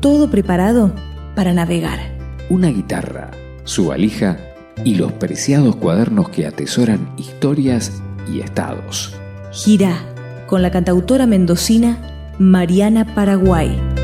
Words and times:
todo 0.00 0.30
preparado 0.30 0.92
para 1.34 1.52
navegar. 1.52 1.98
Una 2.48 2.68
guitarra, 2.68 3.30
su 3.64 3.86
valija 3.86 4.38
y 4.84 4.94
los 4.94 5.12
preciados 5.12 5.76
cuadernos 5.76 6.28
que 6.28 6.46
atesoran 6.46 7.10
historias 7.16 8.02
y 8.32 8.40
estados. 8.40 9.16
Gira 9.52 9.96
con 10.46 10.62
la 10.62 10.70
cantautora 10.70 11.26
mendocina 11.26 11.98
Mariana 12.38 13.14
Paraguay. 13.14 13.95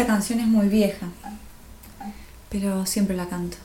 Esta 0.00 0.14
canción 0.14 0.40
es 0.40 0.46
muy 0.46 0.68
vieja, 0.68 1.08
pero 2.48 2.86
siempre 2.86 3.14
la 3.14 3.28
canto. 3.28 3.58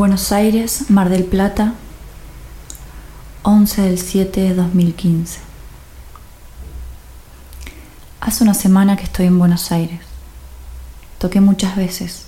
Buenos 0.00 0.32
Aires, 0.32 0.86
Mar 0.88 1.10
del 1.10 1.24
Plata, 1.24 1.74
11 3.42 3.82
del 3.82 3.98
7 3.98 4.40
de 4.40 4.54
2015. 4.54 5.40
Hace 8.22 8.42
una 8.42 8.54
semana 8.54 8.96
que 8.96 9.02
estoy 9.02 9.26
en 9.26 9.38
Buenos 9.38 9.70
Aires. 9.72 10.00
Toqué 11.18 11.42
muchas 11.42 11.76
veces. 11.76 12.24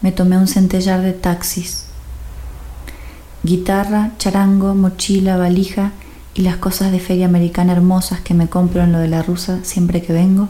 Me 0.00 0.12
tomé 0.12 0.38
un 0.38 0.46
centellar 0.46 1.02
de 1.02 1.12
taxis. 1.12 1.86
Guitarra, 3.42 4.12
charango, 4.18 4.76
mochila, 4.76 5.38
valija 5.38 5.90
y 6.34 6.42
las 6.42 6.58
cosas 6.58 6.92
de 6.92 7.00
feria 7.00 7.26
americana 7.26 7.72
hermosas 7.72 8.20
que 8.20 8.34
me 8.34 8.48
compro 8.48 8.84
en 8.84 8.92
lo 8.92 9.00
de 9.00 9.08
la 9.08 9.24
rusa 9.24 9.64
siempre 9.64 10.02
que 10.02 10.12
vengo, 10.12 10.48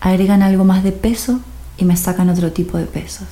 agregan 0.00 0.44
algo 0.44 0.64
más 0.64 0.84
de 0.84 0.92
peso 0.92 1.40
y 1.78 1.84
me 1.84 1.96
sacan 1.96 2.28
otro 2.28 2.52
tipo 2.52 2.78
de 2.78 2.86
pesos. 2.86 3.26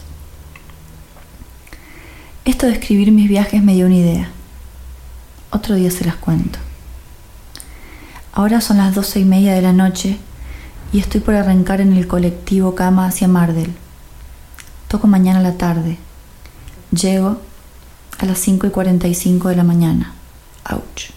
Esto 2.45 2.67
de 2.67 2.73
escribir 2.73 3.13
mis 3.13 3.29
viajes 3.29 3.63
me 3.63 3.75
dio 3.75 3.87
una 3.87 3.95
idea. 3.95 4.29
Otro 5.51 5.77
día 5.77 5.93
se 5.93 6.05
las 6.05 6.17
cuento. 6.17 6.59
Ahora 8.33 8.61
son 8.61 8.79
las 8.79 8.97
doce 8.97 9.21
y 9.21 9.25
media 9.25 9.55
de 9.55 9.63
la 9.63 9.73
noche 9.73 10.19
y 10.93 10.99
estoy 10.99 11.21
por 11.21 11.37
arrancar 11.37 11.81
en 11.81 11.93
el 11.93 12.09
colectivo 12.09 12.75
Cama 12.75 13.07
hacia 13.07 13.29
Mardel. 13.29 13.73
Toco 14.89 15.07
mañana 15.07 15.39
a 15.39 15.43
la 15.43 15.57
tarde. 15.57 15.99
Llego 16.91 17.41
a 18.19 18.27
las 18.27 18.39
5 18.41 18.67
y 18.67 18.71
45 18.71 19.49
de 19.49 19.57
la 19.57 19.65
mañana. 19.65 20.13
Ouch. 20.69 21.11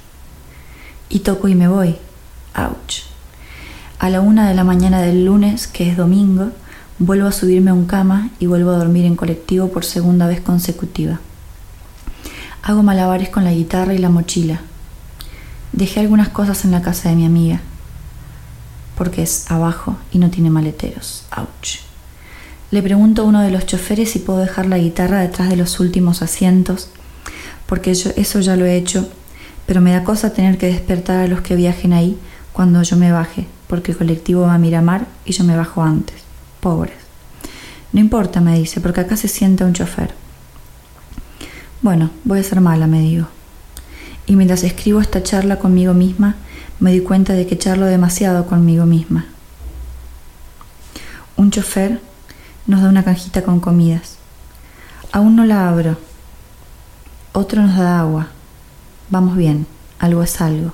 Y 1.10 1.20
toco 1.20 1.48
y 1.48 1.56
me 1.56 1.68
voy. 1.68 1.98
Ouch. 2.54 3.02
A 3.98 4.12
la 4.12 4.22
una 4.22 4.48
de 4.48 4.54
la 4.54 4.64
mañana 4.64 5.02
del 5.02 5.26
lunes, 5.26 5.66
que 5.66 5.90
es 5.90 5.98
domingo, 5.98 6.52
vuelvo 6.98 7.28
a 7.28 7.32
subirme 7.32 7.72
a 7.72 7.74
un 7.74 7.86
cama 7.86 8.30
y 8.40 8.46
vuelvo 8.46 8.72
a 8.72 8.78
dormir 8.78 9.06
en 9.06 9.16
colectivo 9.16 9.70
por 9.70 9.84
segunda 9.84 10.28
vez 10.28 10.40
consecutiva. 10.40 11.20
Hago 12.64 12.84
malabares 12.84 13.30
con 13.30 13.44
la 13.44 13.52
guitarra 13.52 13.94
y 13.94 13.98
la 13.98 14.10
mochila. 14.10 14.62
Dejé 15.74 16.00
algunas 16.00 16.30
cosas 16.30 16.64
en 16.64 16.72
la 16.72 16.82
casa 16.82 17.10
de 17.10 17.16
mi 17.16 17.26
amiga, 17.26 17.60
porque 18.98 19.24
es 19.24 19.52
abajo 19.52 19.98
y 20.12 20.20
no 20.20 20.30
tiene 20.30 20.50
maleteros. 20.50 21.26
Ouch. 21.36 21.80
Le 22.72 22.82
pregunto 22.82 23.22
a 23.22 23.26
uno 23.26 23.42
de 23.42 23.52
los 23.52 23.66
choferes 23.66 24.12
si 24.12 24.20
puedo 24.20 24.40
dejar 24.40 24.66
la 24.66 24.78
guitarra 24.78 25.20
detrás 25.20 25.50
de 25.50 25.58
los 25.58 25.80
últimos 25.80 26.22
asientos, 26.22 26.90
porque 27.66 27.92
eso 27.92 28.40
ya 28.40 28.56
lo 28.56 28.66
he 28.66 28.78
hecho, 28.78 29.10
pero 29.66 29.82
me 29.82 29.92
da 29.92 30.04
cosa 30.04 30.34
tener 30.34 30.58
que 30.58 30.68
despertar 30.68 31.18
a 31.18 31.28
los 31.28 31.42
que 31.42 31.56
viajen 31.56 31.94
ahí 31.94 32.18
cuando 32.54 32.82
yo 32.84 32.96
me 32.96 33.12
baje, 33.12 33.48
porque 33.68 33.92
el 33.92 33.98
colectivo 33.98 34.44
va 34.44 34.56
a 34.56 34.60
Miramar 34.60 35.08
y 35.26 35.34
yo 35.34 35.44
me 35.44 35.58
bajo 35.58 35.84
antes. 35.84 36.25
Pobres. 36.66 36.96
No 37.94 38.00
importa, 38.00 38.42
me 38.42 38.58
dice, 38.58 38.82
porque 38.82 39.02
acá 39.02 39.16
se 39.16 39.28
sienta 39.28 39.66
un 39.66 39.74
chofer. 39.74 40.16
Bueno, 41.84 42.10
voy 42.24 42.40
a 42.40 42.44
ser 42.44 42.60
mala, 42.60 42.88
me 42.88 43.02
digo. 43.02 43.28
Y 44.26 44.36
mientras 44.36 44.64
escribo 44.64 45.00
esta 45.00 45.22
charla 45.22 45.60
conmigo 45.60 45.94
misma, 45.94 46.38
me 46.80 46.90
doy 46.90 47.02
cuenta 47.02 47.34
de 47.34 47.46
que 47.46 47.56
charlo 47.56 47.86
demasiado 47.86 48.48
conmigo 48.48 48.88
misma. 48.88 49.26
Un 51.38 51.52
chofer 51.52 52.02
nos 52.66 52.82
da 52.82 52.90
una 52.90 53.04
cajita 53.04 53.44
con 53.44 53.60
comidas. 53.60 54.16
Aún 55.12 55.36
no 55.36 55.46
la 55.46 55.70
abro. 55.70 56.00
Otro 57.32 57.62
nos 57.62 57.78
da 57.78 58.00
agua. 58.00 58.30
Vamos 59.12 59.38
bien, 59.38 59.68
algo 60.00 60.24
es 60.24 60.42
algo. 60.42 60.74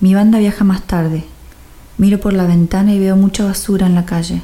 Mi 0.00 0.12
banda 0.14 0.38
viaja 0.38 0.64
más 0.64 0.82
tarde. 0.82 1.24
Miro 1.96 2.20
por 2.20 2.34
la 2.34 2.44
ventana 2.44 2.92
y 2.92 2.98
veo 2.98 3.16
mucha 3.16 3.42
basura 3.42 3.86
en 3.86 3.94
la 3.94 4.04
calle. 4.04 4.42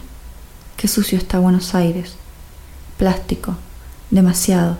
Qué 0.76 0.88
sucio 0.88 1.18
está 1.18 1.38
Buenos 1.38 1.74
Aires. 1.74 2.14
Plástico. 2.98 3.56
Demasiado. 4.10 4.78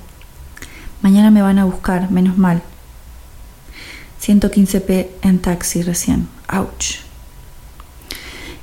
Mañana 1.01 1.31
me 1.31 1.43
van 1.43 1.59
a 1.59 1.65
buscar, 1.65 2.11
menos 2.11 2.39
mal. 2.39 2.63
115p 4.23 5.09
en 5.23 5.39
taxi 5.41 5.83
recién. 5.83 6.29
Ouch. 6.49 6.99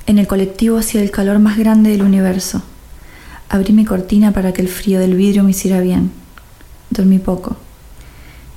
En 0.06 0.18
el 0.18 0.26
colectivo 0.26 0.78
hacía 0.78 1.02
el 1.02 1.10
calor 1.10 1.38
más 1.38 1.58
grande 1.58 1.90
del 1.90 2.02
universo. 2.02 2.62
Abrí 3.48 3.72
mi 3.72 3.84
cortina 3.84 4.32
para 4.32 4.52
que 4.52 4.62
el 4.62 4.68
frío 4.68 4.98
del 5.00 5.14
vidrio 5.14 5.42
me 5.42 5.50
hiciera 5.50 5.80
bien. 5.80 6.12
Dormí 6.88 7.18
poco. 7.18 7.56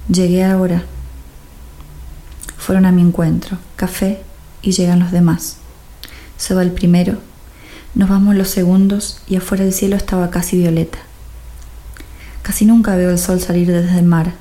Llegué 0.08 0.44
ahora. 0.44 0.84
Fueron 2.58 2.86
a 2.86 2.92
mi 2.92 3.02
encuentro. 3.02 3.58
Café 3.76 4.22
y 4.62 4.72
llegan 4.72 5.00
los 5.00 5.12
demás. 5.12 5.58
Se 6.38 6.54
va 6.54 6.62
el 6.62 6.72
primero. 6.72 7.18
Nos 7.96 8.10
vamos 8.10 8.36
los 8.36 8.50
segundos 8.50 9.22
y 9.28 9.36
afuera 9.36 9.64
el 9.64 9.72
cielo 9.72 9.96
estaba 9.96 10.32
casi 10.32 10.58
violeta. 10.58 10.98
Casi 12.42 12.66
nunca 12.66 12.96
veo 12.96 13.12
el 13.12 13.20
sol 13.20 13.40
salir 13.40 13.72
desde 13.72 14.00
el 14.00 14.06
mar. 14.06 14.34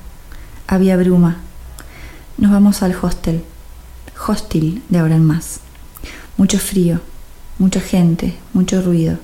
Había 0.65 0.97
bruma. 0.97 1.37
Nos 2.39 2.51
vamos 2.51 2.81
al 2.81 2.95
hostel. 2.99 3.43
Hostil 4.27 4.81
de 4.89 4.97
ahora 4.97 5.15
en 5.15 5.25
más. 5.25 5.59
Mucho 6.35 6.57
frío, 6.57 6.99
mucha 7.59 7.79
gente, 7.79 8.35
mucho 8.53 8.81
ruido. 8.81 9.19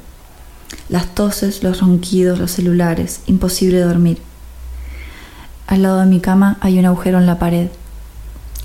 Las 0.89 1.15
toses, 1.15 1.63
los 1.63 1.79
ronquidos, 1.79 2.37
los 2.37 2.51
celulares. 2.51 3.21
Imposible 3.25 3.79
dormir. 3.79 4.21
Al 5.65 5.81
lado 5.81 6.01
de 6.01 6.05
mi 6.05 6.19
cama 6.19 6.59
hay 6.61 6.77
un 6.77 6.85
agujero 6.85 7.17
en 7.17 7.25
la 7.25 7.39
pared. 7.39 7.69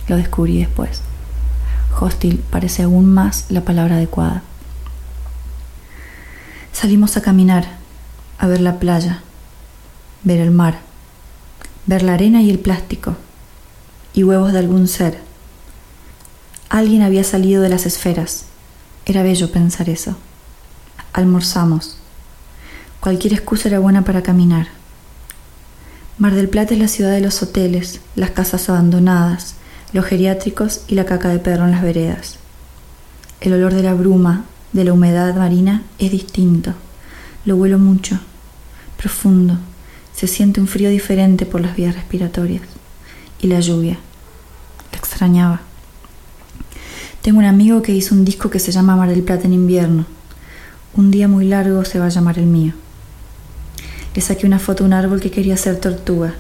Lo 0.08 0.16
descubrí 0.16 0.58
después. 0.58 1.00
Hostil 1.98 2.42
parece 2.50 2.82
aún 2.82 3.06
más 3.06 3.46
la 3.48 3.62
palabra 3.62 3.96
adecuada. 3.96 4.42
Salimos 6.74 7.16
a 7.16 7.22
caminar, 7.22 7.66
a 8.36 8.48
ver 8.48 8.60
la 8.60 8.80
playa, 8.80 9.22
ver 10.24 10.40
el 10.40 10.50
mar, 10.50 10.80
ver 11.86 12.02
la 12.02 12.14
arena 12.14 12.42
y 12.42 12.50
el 12.50 12.58
plástico, 12.58 13.16
y 14.12 14.24
huevos 14.24 14.52
de 14.52 14.58
algún 14.58 14.88
ser. 14.88 15.20
Alguien 16.68 17.02
había 17.02 17.22
salido 17.22 17.62
de 17.62 17.68
las 17.68 17.86
esferas. 17.86 18.46
Era 19.06 19.22
bello 19.22 19.52
pensar 19.52 19.88
eso. 19.88 20.16
Almorzamos. 21.12 21.96
Cualquier 22.98 23.34
excusa 23.34 23.68
era 23.68 23.78
buena 23.78 24.02
para 24.02 24.22
caminar. 24.22 24.66
Mar 26.18 26.34
del 26.34 26.48
Plata 26.48 26.74
es 26.74 26.80
la 26.80 26.88
ciudad 26.88 27.12
de 27.12 27.20
los 27.20 27.40
hoteles, 27.40 28.00
las 28.16 28.30
casas 28.30 28.68
abandonadas, 28.68 29.54
los 29.92 30.04
geriátricos 30.04 30.82
y 30.88 30.96
la 30.96 31.06
caca 31.06 31.28
de 31.28 31.38
perro 31.38 31.66
en 31.66 31.70
las 31.70 31.82
veredas. 31.82 32.38
El 33.40 33.52
olor 33.52 33.74
de 33.74 33.84
la 33.84 33.94
bruma, 33.94 34.44
de 34.74 34.84
la 34.84 34.92
humedad 34.92 35.34
marina, 35.36 35.82
es 35.98 36.10
distinto. 36.10 36.74
Lo 37.46 37.56
huelo 37.56 37.78
mucho, 37.78 38.18
profundo. 38.98 39.56
Se 40.14 40.26
siente 40.26 40.60
un 40.60 40.66
frío 40.66 40.90
diferente 40.90 41.46
por 41.46 41.60
las 41.60 41.76
vías 41.76 41.94
respiratorias. 41.94 42.62
Y 43.40 43.46
la 43.46 43.60
lluvia. 43.60 43.98
La 44.90 44.98
extrañaba. 44.98 45.60
Tengo 47.22 47.38
un 47.38 47.44
amigo 47.44 47.82
que 47.82 47.92
hizo 47.92 48.14
un 48.14 48.24
disco 48.24 48.50
que 48.50 48.58
se 48.58 48.72
llama 48.72 48.96
Mar 48.96 49.08
del 49.08 49.22
Plata 49.22 49.46
en 49.46 49.54
invierno. 49.54 50.06
Un 50.96 51.10
día 51.10 51.28
muy 51.28 51.46
largo 51.46 51.84
se 51.84 52.00
va 52.00 52.06
a 52.06 52.10
llamar 52.10 52.38
el 52.38 52.46
mío. 52.46 52.72
Le 54.14 54.20
saqué 54.22 54.44
una 54.46 54.58
foto 54.58 54.82
a 54.82 54.86
un 54.86 54.92
árbol 54.92 55.20
que 55.20 55.30
quería 55.30 55.56
ser 55.56 55.78
tortuga. 55.78 56.34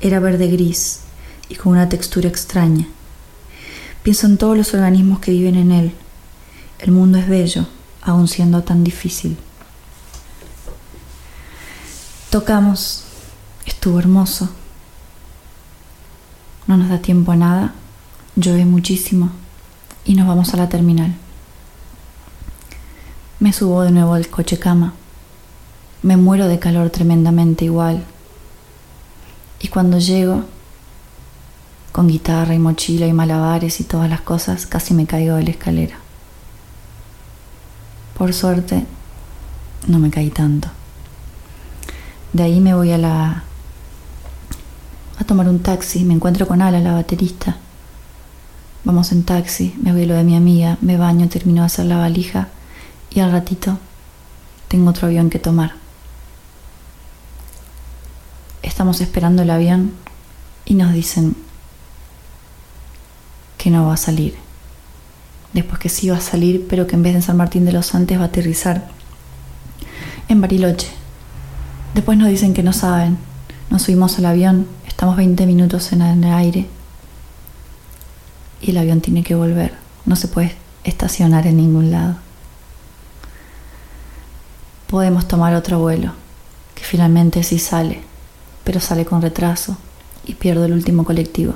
Era 0.00 0.20
verde 0.20 0.48
gris 0.48 1.00
y 1.50 1.54
con 1.54 1.72
una 1.72 1.88
textura 1.88 2.28
extraña. 2.28 2.86
Pienso 4.02 4.26
en 4.26 4.38
todos 4.38 4.56
los 4.56 4.72
organismos 4.72 5.18
que 5.18 5.32
viven 5.32 5.56
en 5.56 5.72
él. 5.72 5.92
El 6.78 6.92
mundo 6.92 7.18
es 7.18 7.28
bello, 7.28 7.66
aun 8.02 8.28
siendo 8.28 8.62
tan 8.62 8.84
difícil. 8.84 9.36
Tocamos. 12.30 13.04
Estuvo 13.66 13.98
hermoso. 13.98 14.48
No 16.66 16.76
nos 16.76 16.88
da 16.88 16.98
tiempo 16.98 17.32
a 17.32 17.36
nada. 17.36 17.74
Llueve 18.36 18.64
muchísimo. 18.64 19.30
Y 20.04 20.14
nos 20.14 20.28
vamos 20.28 20.54
a 20.54 20.56
la 20.56 20.68
terminal. 20.68 21.14
Me 23.40 23.52
subo 23.52 23.82
de 23.82 23.90
nuevo 23.90 24.14
al 24.14 24.28
coche 24.28 24.58
cama. 24.58 24.92
Me 26.02 26.16
muero 26.16 26.46
de 26.46 26.58
calor 26.58 26.90
tremendamente 26.90 27.64
igual. 27.64 28.04
Y 29.60 29.68
cuando 29.68 29.98
llego, 29.98 30.44
con 31.90 32.06
guitarra 32.08 32.54
y 32.54 32.58
mochila 32.58 33.06
y 33.06 33.12
malabares 33.12 33.80
y 33.80 33.84
todas 33.84 34.08
las 34.08 34.20
cosas, 34.20 34.66
casi 34.66 34.94
me 34.94 35.06
caigo 35.06 35.34
de 35.34 35.42
la 35.42 35.50
escalera. 35.50 36.07
Por 38.18 38.34
suerte, 38.34 38.84
no 39.86 40.00
me 40.00 40.10
caí 40.10 40.30
tanto. 40.30 40.68
De 42.32 42.42
ahí 42.42 42.58
me 42.58 42.74
voy 42.74 42.90
a 42.90 42.98
la 42.98 43.44
a 45.18 45.24
tomar 45.24 45.48
un 45.48 45.60
taxi, 45.60 46.04
me 46.04 46.14
encuentro 46.14 46.46
con 46.48 46.60
Ala, 46.60 46.80
la 46.80 46.94
baterista. 46.94 47.56
Vamos 48.84 49.12
en 49.12 49.22
taxi, 49.22 49.74
me 49.80 49.92
voy 49.92 50.02
a 50.02 50.06
lo 50.06 50.14
de 50.14 50.24
mi 50.24 50.36
amiga, 50.36 50.78
me 50.80 50.96
baño, 50.96 51.28
termino 51.28 51.62
de 51.62 51.66
hacer 51.66 51.86
la 51.86 51.98
valija 51.98 52.48
y 53.10 53.20
al 53.20 53.30
ratito 53.30 53.78
tengo 54.66 54.90
otro 54.90 55.06
avión 55.06 55.30
que 55.30 55.38
tomar. 55.38 55.74
Estamos 58.62 59.00
esperando 59.00 59.42
el 59.42 59.50
avión 59.50 59.92
y 60.64 60.74
nos 60.74 60.92
dicen 60.92 61.36
que 63.56 63.70
no 63.70 63.86
va 63.86 63.94
a 63.94 63.96
salir. 63.96 64.47
Después 65.52 65.78
que 65.78 65.88
sí 65.88 66.08
va 66.08 66.18
a 66.18 66.20
salir, 66.20 66.66
pero 66.68 66.86
que 66.86 66.96
en 66.96 67.02
vez 67.02 67.14
de 67.14 67.22
San 67.22 67.36
Martín 67.36 67.64
de 67.64 67.72
los 67.72 67.94
Andes 67.94 68.18
va 68.18 68.24
a 68.24 68.26
aterrizar 68.26 68.88
en 70.28 70.40
Bariloche. 70.40 70.88
Después 71.94 72.18
nos 72.18 72.28
dicen 72.28 72.54
que 72.54 72.62
no 72.62 72.72
saben. 72.72 73.18
Nos 73.70 73.82
subimos 73.82 74.18
al 74.18 74.26
avión, 74.26 74.66
estamos 74.86 75.16
20 75.16 75.46
minutos 75.46 75.92
en 75.92 76.02
el 76.02 76.32
aire 76.32 76.66
y 78.60 78.70
el 78.70 78.78
avión 78.78 79.00
tiene 79.00 79.22
que 79.22 79.34
volver. 79.34 79.74
No 80.04 80.16
se 80.16 80.28
puede 80.28 80.54
estacionar 80.84 81.46
en 81.46 81.56
ningún 81.56 81.90
lado. 81.90 82.16
Podemos 84.86 85.28
tomar 85.28 85.54
otro 85.54 85.78
vuelo, 85.78 86.12
que 86.74 86.82
finalmente 86.82 87.42
sí 87.42 87.58
sale, 87.58 88.00
pero 88.64 88.80
sale 88.80 89.04
con 89.04 89.20
retraso 89.20 89.76
y 90.24 90.34
pierdo 90.34 90.64
el 90.64 90.72
último 90.72 91.04
colectivo. 91.04 91.54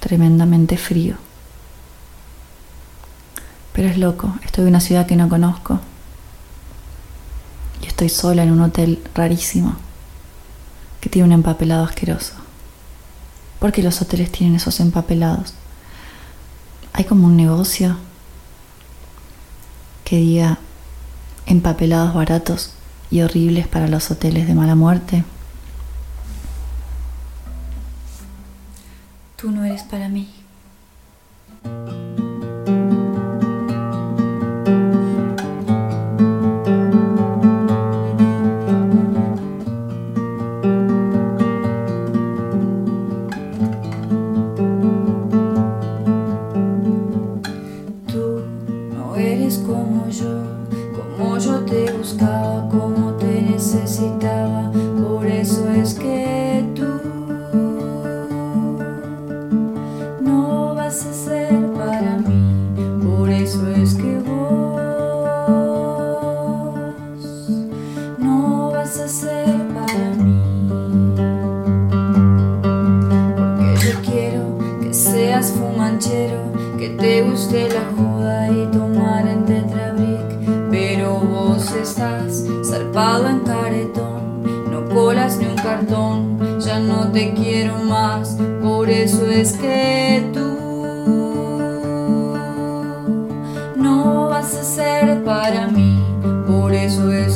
Tremendamente 0.00 0.78
frío. 0.78 1.25
Pero 3.76 3.88
es 3.88 3.98
loco, 3.98 4.34
estoy 4.42 4.62
en 4.62 4.68
una 4.68 4.80
ciudad 4.80 5.06
que 5.06 5.16
no 5.16 5.28
conozco 5.28 5.80
y 7.82 7.86
estoy 7.86 8.08
sola 8.08 8.42
en 8.42 8.50
un 8.50 8.62
hotel 8.62 9.02
rarísimo 9.14 9.76
que 10.98 11.10
tiene 11.10 11.26
un 11.26 11.32
empapelado 11.32 11.84
asqueroso. 11.84 12.32
¿Por 13.58 13.72
qué 13.72 13.82
los 13.82 14.00
hoteles 14.00 14.32
tienen 14.32 14.56
esos 14.56 14.80
empapelados? 14.80 15.52
Hay 16.94 17.04
como 17.04 17.26
un 17.26 17.36
negocio 17.36 17.98
que 20.06 20.16
diga 20.16 20.58
empapelados 21.44 22.14
baratos 22.14 22.72
y 23.10 23.20
horribles 23.20 23.68
para 23.68 23.88
los 23.88 24.10
hoteles 24.10 24.46
de 24.46 24.54
mala 24.54 24.74
muerte. 24.74 25.22
Tú 29.36 29.50
no 29.50 29.66
eres 29.66 29.82
para 29.82 30.08
mí. 30.08 30.30
No 94.46 94.52
vas 94.52 94.54
a 94.54 94.64
ser 94.64 95.24
para 95.24 95.66
mí. 95.68 96.00
Por 96.46 96.72
eso 96.72 97.10
es 97.10 97.35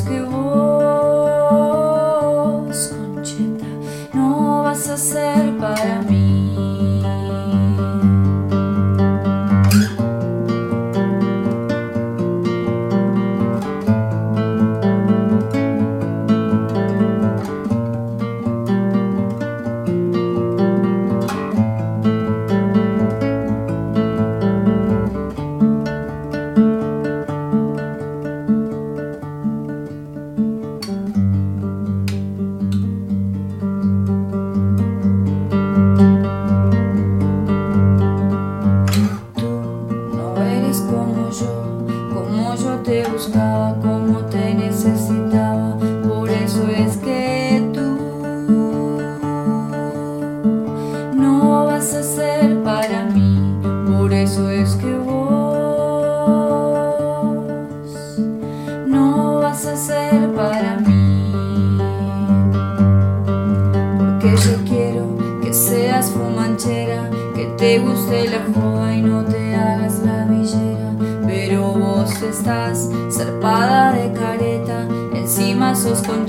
pasos 75.83 76.05
con 76.07 76.27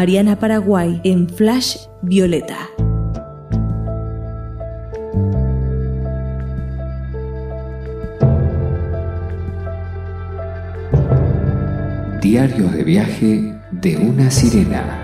Mariana 0.00 0.34
Paraguay 0.34 0.98
en 1.04 1.28
Flash 1.28 1.76
Violeta. 2.00 2.56
Diarios 12.22 12.72
de 12.72 12.82
viaje 12.82 13.54
de 13.72 13.98
una 13.98 14.30
sirena. 14.30 14.99